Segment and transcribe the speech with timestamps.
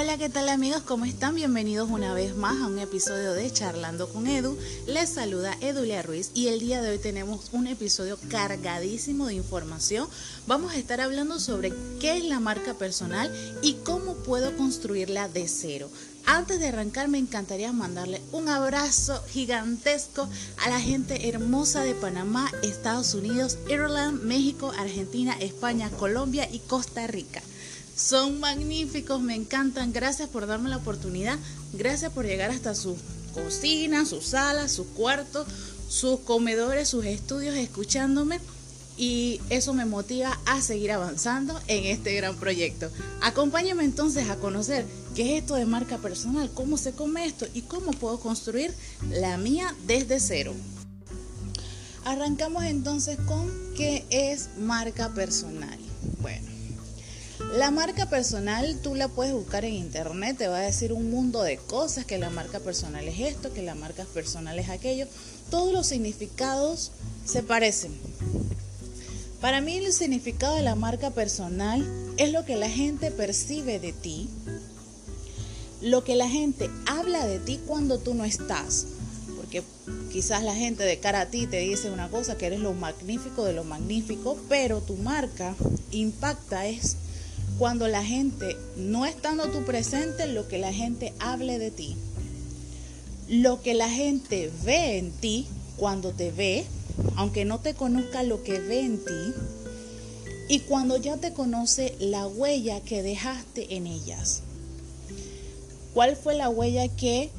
[0.00, 0.82] Hola, ¿qué tal amigos?
[0.82, 1.34] ¿Cómo están?
[1.34, 4.56] Bienvenidos una vez más a un episodio de Charlando con Edu.
[4.86, 10.06] Les saluda Edulia Ruiz y el día de hoy tenemos un episodio cargadísimo de información.
[10.46, 13.28] Vamos a estar hablando sobre qué es la marca personal
[13.60, 15.90] y cómo puedo construirla de cero.
[16.26, 20.28] Antes de arrancar me encantaría mandarle un abrazo gigantesco
[20.64, 27.08] a la gente hermosa de Panamá, Estados Unidos, Irlanda, México, Argentina, España, Colombia y Costa
[27.08, 27.42] Rica.
[27.98, 29.92] Son magníficos, me encantan.
[29.92, 31.36] Gracias por darme la oportunidad.
[31.72, 32.96] Gracias por llegar hasta su
[33.34, 35.44] cocina, su sala, su cuarto,
[35.88, 38.38] sus comedores, sus estudios, escuchándome.
[38.96, 42.88] Y eso me motiva a seguir avanzando en este gran proyecto.
[43.20, 44.86] Acompáñame entonces a conocer
[45.16, 48.72] qué es esto de marca personal, cómo se come esto y cómo puedo construir
[49.10, 50.54] la mía desde cero.
[52.04, 55.78] Arrancamos entonces con qué es marca personal.
[56.20, 56.57] Bueno.
[57.54, 61.42] La marca personal tú la puedes buscar en internet, te va a decir un mundo
[61.42, 65.06] de cosas, que la marca personal es esto, que la marca personal es aquello.
[65.48, 66.90] Todos los significados
[67.24, 67.92] se parecen.
[69.40, 73.92] Para mí el significado de la marca personal es lo que la gente percibe de
[73.92, 74.28] ti,
[75.80, 78.86] lo que la gente habla de ti cuando tú no estás.
[79.36, 79.62] Porque
[80.10, 83.44] quizás la gente de cara a ti te dice una cosa, que eres lo magnífico
[83.44, 85.54] de lo magnífico, pero tu marca
[85.92, 86.96] impacta es
[87.58, 91.96] cuando la gente, no estando tú presente, lo que la gente hable de ti.
[93.28, 96.64] Lo que la gente ve en ti cuando te ve,
[97.16, 99.34] aunque no te conozca lo que ve en ti.
[100.48, 104.42] Y cuando ya te conoce la huella que dejaste en ellas.
[105.94, 107.30] ¿Cuál fue la huella que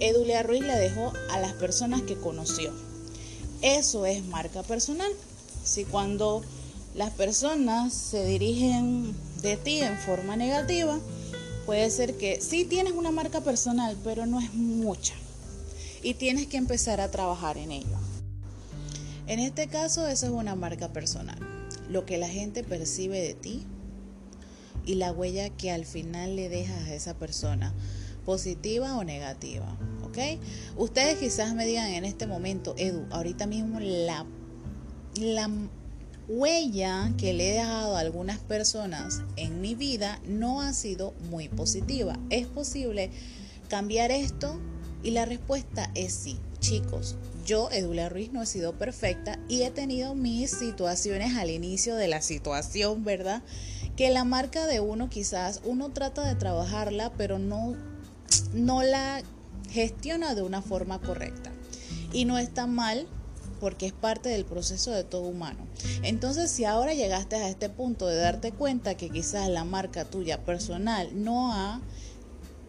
[0.00, 2.72] Edulia Ruiz le dejó a las personas que conoció?
[3.62, 5.10] Eso es marca personal.
[5.62, 6.42] Si cuando
[6.96, 10.98] las personas se dirigen de ti en forma negativa,
[11.66, 15.14] puede ser que sí tienes una marca personal, pero no es mucha.
[16.02, 17.96] Y tienes que empezar a trabajar en ello.
[19.26, 21.38] En este caso, eso es una marca personal.
[21.88, 23.64] Lo que la gente percibe de ti
[24.84, 27.72] y la huella que al final le dejas a esa persona,
[28.24, 29.76] positiva o negativa.
[30.04, 30.18] ¿Ok?
[30.76, 34.26] Ustedes quizás me digan en este momento, Edu, ahorita mismo la,
[35.20, 35.50] la
[36.28, 41.48] huella que le he dejado a algunas personas en mi vida no ha sido muy
[41.48, 42.18] positiva.
[42.30, 43.10] ¿Es posible
[43.68, 44.60] cambiar esto?
[45.02, 46.38] Y la respuesta es sí.
[46.60, 51.96] Chicos, yo, Edula Ruiz, no he sido perfecta y he tenido mis situaciones al inicio
[51.96, 53.42] de la situación, ¿verdad?
[53.96, 57.74] Que la marca de uno quizás uno trata de trabajarla, pero no,
[58.54, 59.22] no la
[59.70, 61.50] gestiona de una forma correcta.
[62.12, 63.08] Y no está mal
[63.62, 65.60] porque es parte del proceso de todo humano.
[66.02, 70.44] Entonces, si ahora llegaste a este punto de darte cuenta que quizás la marca tuya
[70.44, 71.80] personal no ha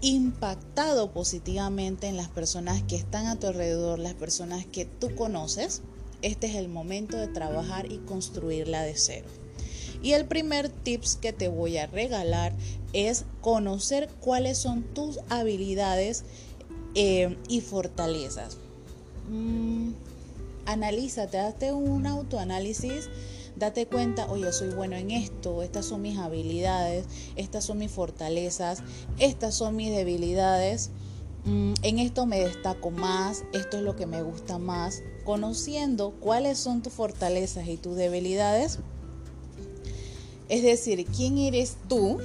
[0.00, 5.82] impactado positivamente en las personas que están a tu alrededor, las personas que tú conoces,
[6.22, 9.26] este es el momento de trabajar y construirla de cero.
[10.04, 12.52] Y el primer tips que te voy a regalar
[12.92, 16.22] es conocer cuáles son tus habilidades
[16.94, 18.58] eh, y fortalezas.
[19.28, 19.90] Mm,
[20.66, 23.08] analízate, date un autoanálisis,
[23.56, 27.06] date cuenta, oye, soy bueno en esto, estas son mis habilidades,
[27.36, 28.82] estas son mis fortalezas,
[29.18, 30.90] estas son mis debilidades,
[31.44, 36.58] mm, en esto me destaco más, esto es lo que me gusta más, conociendo cuáles
[36.58, 38.78] son tus fortalezas y tus debilidades,
[40.48, 42.18] es decir, quién eres tú,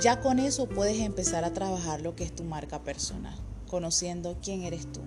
[0.00, 3.36] ya con eso puedes empezar a trabajar lo que es tu marca personal,
[3.68, 5.00] conociendo quién eres tú.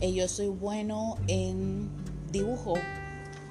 [0.00, 1.88] Eh, yo soy bueno en
[2.30, 2.74] dibujo.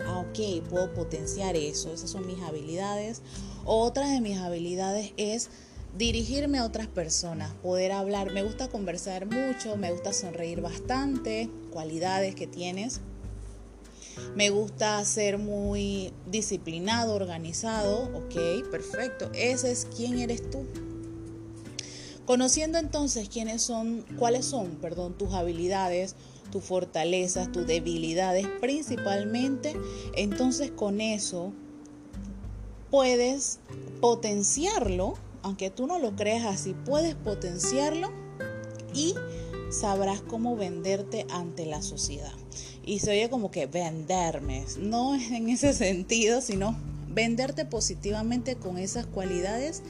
[0.06, 1.92] Ah, ok, puedo potenciar eso.
[1.92, 3.22] Esas son mis habilidades.
[3.66, 5.50] Otra de mis habilidades es
[5.98, 8.32] dirigirme a otras personas, poder hablar.
[8.32, 13.02] Me gusta conversar mucho, me gusta sonreír bastante, cualidades que tienes.
[14.36, 18.04] Me gusta ser muy disciplinado, organizado.
[18.16, 19.30] Ok, perfecto.
[19.34, 20.66] Ese es quién eres tú.
[22.26, 26.16] Conociendo entonces quiénes son, cuáles son, perdón, tus habilidades,
[26.50, 29.76] tus fortalezas, tus debilidades principalmente,
[30.16, 31.54] entonces con eso
[32.90, 33.60] puedes
[34.02, 38.12] potenciarlo, aunque tú no lo creas así, puedes potenciarlo
[38.94, 39.16] y
[39.70, 42.34] sabrás cómo venderte ante la sociedad.
[42.86, 46.76] Y se oye como que venderme, no en ese sentido, sino
[47.10, 49.84] venderte positivamente con esas cualidades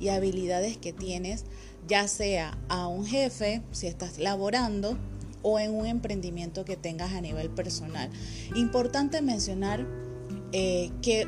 [0.00, 1.44] y habilidades que tienes
[1.86, 4.96] ya sea a un jefe, si estás laborando,
[5.42, 8.10] o en un emprendimiento que tengas a nivel personal.
[8.54, 9.86] Importante mencionar
[10.52, 11.26] eh, que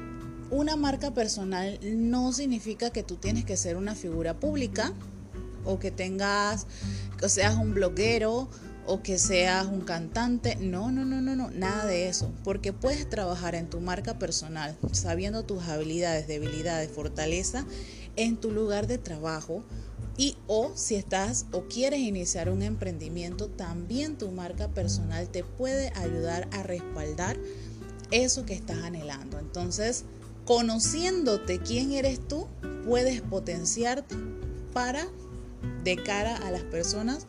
[0.50, 4.93] una marca personal no significa que tú tienes que ser una figura pública
[5.64, 6.67] o que tengas,
[7.19, 8.49] que seas un bloguero
[8.87, 10.56] o que seas un cantante.
[10.56, 12.31] No, no, no, no, no, nada de eso.
[12.44, 17.64] Porque puedes trabajar en tu marca personal sabiendo tus habilidades, debilidades, fortaleza
[18.17, 19.64] en tu lugar de trabajo.
[20.17, 25.91] Y o si estás o quieres iniciar un emprendimiento, también tu marca personal te puede
[25.97, 27.38] ayudar a respaldar
[28.11, 29.38] eso que estás anhelando.
[29.38, 30.05] Entonces,
[30.44, 32.47] conociéndote quién eres tú,
[32.87, 34.17] puedes potenciarte
[34.73, 35.06] para
[35.85, 37.26] de cara a las personas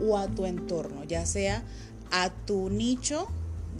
[0.00, 1.64] o a tu entorno, ya sea
[2.10, 3.28] a tu nicho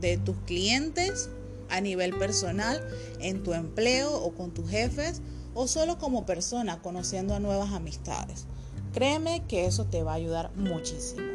[0.01, 1.29] de tus clientes
[1.69, 2.87] a nivel personal,
[3.21, 5.21] en tu empleo o con tus jefes
[5.57, 8.45] o solo como persona conociendo a nuevas amistades.
[8.93, 11.27] Créeme que eso te va a ayudar muchísimo.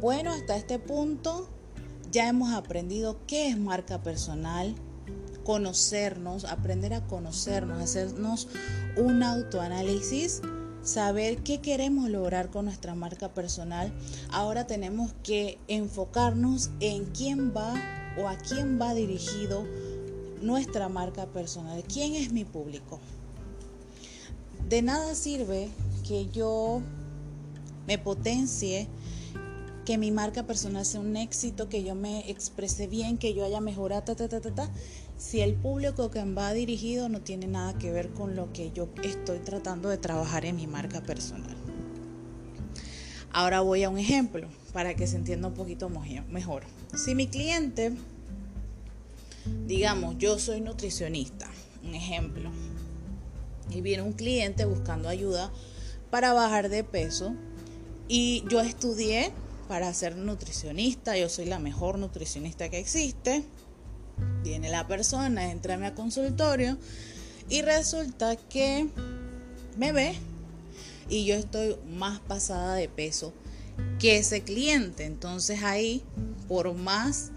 [0.00, 1.48] Bueno, hasta este punto
[2.10, 4.74] ya hemos aprendido qué es marca personal,
[5.44, 8.48] conocernos, aprender a conocernos, hacernos
[8.96, 10.40] un autoanálisis
[10.86, 13.92] saber qué queremos lograr con nuestra marca personal,
[14.30, 17.74] ahora tenemos que enfocarnos en quién va
[18.16, 19.66] o a quién va dirigido
[20.46, 23.00] nuestra marca personal, quién es mi público.
[24.68, 25.68] De nada sirve
[26.06, 26.80] que yo
[27.86, 28.88] me potencie,
[29.84, 33.60] que mi marca personal sea un éxito, que yo me exprese bien, que yo haya
[33.60, 34.70] mejorado, ta, ta, ta, ta, ta,
[35.16, 38.88] si el público que va dirigido no tiene nada que ver con lo que yo
[39.02, 41.56] estoy tratando de trabajar en mi marca personal.
[43.32, 46.64] Ahora voy a un ejemplo para que se entienda un poquito mejor.
[46.94, 47.92] Si mi cliente,
[49.66, 51.50] digamos, yo soy nutricionista,
[51.82, 52.50] un ejemplo,
[53.70, 55.50] y viene un cliente buscando ayuda
[56.10, 57.34] para bajar de peso
[58.08, 59.32] y yo estudié
[59.68, 63.44] para ser nutricionista, yo soy la mejor nutricionista que existe,
[64.42, 66.78] Viene la persona, entra a mi consultorio
[67.48, 68.88] y resulta que
[69.76, 70.14] me ve
[71.08, 73.32] y yo estoy más pasada de peso
[73.98, 75.04] que ese cliente.
[75.04, 76.02] Entonces ahí,
[76.48, 77.30] por más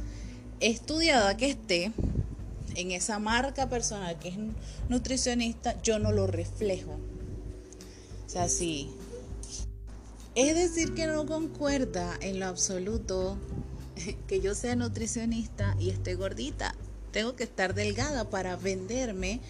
[0.59, 1.91] estudiada que esté
[2.75, 4.35] en esa marca personal que es
[4.89, 7.00] nutricionista, yo no lo reflejo.
[8.25, 8.89] O sea, sí.
[10.35, 13.38] Es decir, que no concuerda en lo absoluto
[14.27, 16.75] que yo sea nutricionista y esté gordita.
[17.12, 19.41] Tengo que estar delgada para venderme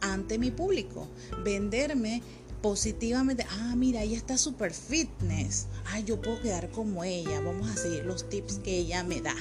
[0.00, 1.08] ante mi público,
[1.44, 2.22] venderme
[2.62, 3.44] positivamente.
[3.50, 5.66] Ah, mira, ella está super fitness.
[5.86, 7.40] Ah, yo puedo quedar como ella.
[7.40, 9.34] Vamos a seguir los tips que ella me da.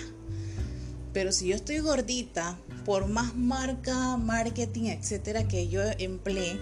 [1.13, 6.59] Pero si yo estoy gordita, por más marca, marketing, etcétera, que yo emplee,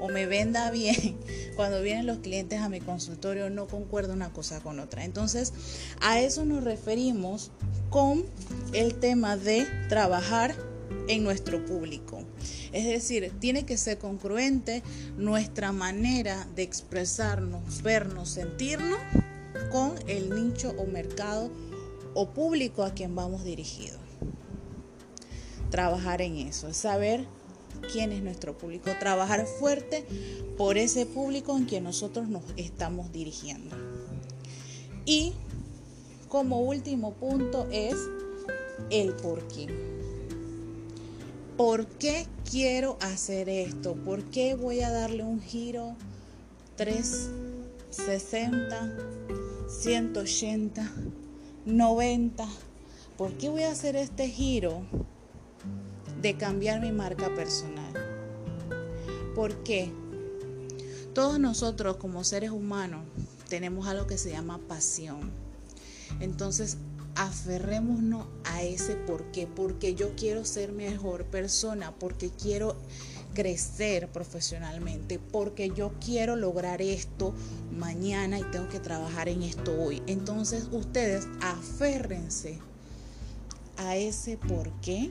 [0.00, 1.16] o me venda bien,
[1.56, 5.04] cuando vienen los clientes a mi consultorio no concuerda una cosa con otra.
[5.04, 5.52] Entonces,
[6.00, 7.50] a eso nos referimos
[7.90, 8.24] con
[8.72, 10.54] el tema de trabajar
[11.08, 12.22] en nuestro público.
[12.72, 14.82] Es decir, tiene que ser congruente
[15.16, 18.98] nuestra manera de expresarnos, vernos, sentirnos
[19.70, 21.50] con el nicho o mercado
[22.14, 24.00] o público a quien vamos dirigidos.
[25.70, 27.26] Trabajar en eso, saber
[27.92, 30.04] quién es nuestro público, trabajar fuerte
[30.56, 33.76] por ese público en que nosotros nos estamos dirigiendo.
[35.04, 35.32] Y
[36.28, 37.94] como último punto es
[38.90, 39.68] el por qué.
[41.56, 43.94] ¿Por qué quiero hacer esto?
[43.94, 45.96] ¿Por qué voy a darle un giro
[46.76, 48.96] 360,
[49.68, 50.92] 180,
[51.66, 52.46] 90?
[53.16, 54.82] ¿Por qué voy a hacer este giro
[56.20, 57.92] de cambiar mi marca personal.
[59.34, 59.90] ¿Por qué?
[61.14, 63.04] Todos nosotros como seres humanos
[63.48, 65.30] tenemos algo que se llama pasión.
[66.20, 66.76] Entonces,
[67.14, 69.46] aferrémonos a ese por qué.
[69.46, 72.76] Porque yo quiero ser mejor persona, porque quiero
[73.34, 77.34] crecer profesionalmente, porque yo quiero lograr esto
[77.76, 80.02] mañana y tengo que trabajar en esto hoy.
[80.06, 82.58] Entonces, ustedes aférrense
[83.76, 85.10] a ese por qué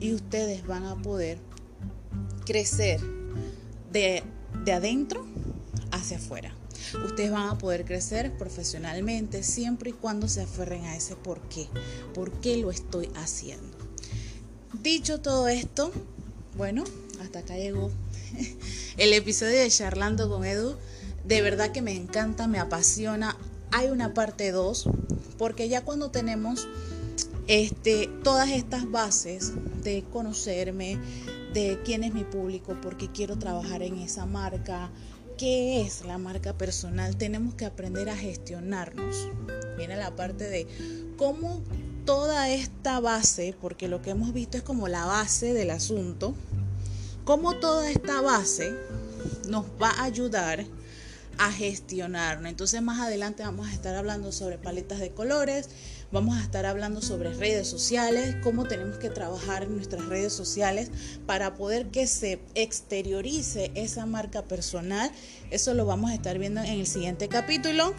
[0.00, 1.38] y ustedes van a poder
[2.44, 3.00] crecer
[3.92, 4.22] de,
[4.72, 5.26] adentro
[5.90, 6.54] hacia afuera.
[7.04, 11.68] Ustedes van a poder crecer profesionalmente siempre y cuando se aferren a ese por qué.
[12.14, 13.76] ¿Por qué lo estoy haciendo?
[14.82, 15.92] Dicho todo esto,
[16.56, 16.84] bueno,
[17.22, 17.90] hasta acá llegó
[18.96, 20.76] el episodio de Charlando con Edu.
[21.24, 23.36] De verdad que me encanta, me apasiona.
[23.70, 24.88] Hay una parte 2,
[25.38, 26.68] porque ya cuando tenemos
[27.46, 29.52] este, todas estas bases
[29.82, 30.98] de conocerme,
[31.54, 34.90] de quién es mi público, porque quiero trabajar en esa marca,
[35.38, 39.28] qué es la marca personal, tenemos que aprender a gestionarnos.
[39.76, 40.66] Viene la parte de
[41.16, 41.62] cómo
[42.04, 46.34] toda esta base, porque lo que hemos visto es como la base del asunto,
[47.24, 48.72] cómo toda esta base
[49.48, 50.64] nos va a ayudar
[51.38, 52.48] a gestionarlo.
[52.48, 55.68] Entonces más adelante vamos a estar hablando sobre paletas de colores,
[56.10, 60.90] vamos a estar hablando sobre redes sociales, cómo tenemos que trabajar en nuestras redes sociales
[61.26, 65.10] para poder que se exteriorice esa marca personal.
[65.50, 67.94] Eso lo vamos a estar viendo en el siguiente capítulo.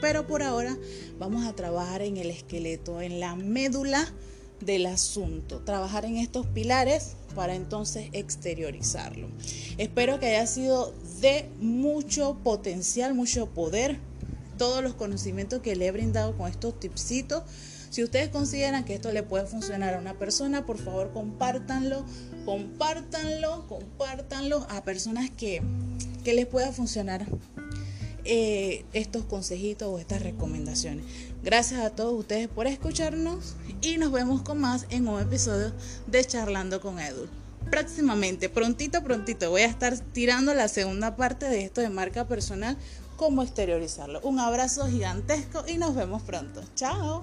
[0.00, 0.78] Pero por ahora
[1.18, 4.10] vamos a trabajar en el esqueleto, en la médula
[4.60, 9.28] del asunto, trabajar en estos pilares para entonces exteriorizarlo.
[9.78, 13.98] Espero que haya sido de mucho potencial, mucho poder,
[14.58, 17.44] todos los conocimientos que le he brindado con estos tipsitos.
[17.90, 22.04] Si ustedes consideran que esto le puede funcionar a una persona, por favor compártanlo,
[22.44, 25.62] compártanlo, compártanlo a personas que,
[26.22, 27.26] que les pueda funcionar
[28.24, 31.04] eh, estos consejitos o estas recomendaciones.
[31.42, 35.72] Gracias a todos ustedes por escucharnos y nos vemos con más en un episodio
[36.06, 37.26] de Charlando con Edu.
[37.70, 42.76] Próximamente, prontito, prontito, voy a estar tirando la segunda parte de esto de marca personal,
[43.16, 44.20] cómo exteriorizarlo.
[44.22, 46.62] Un abrazo gigantesco y nos vemos pronto.
[46.74, 47.22] Chao.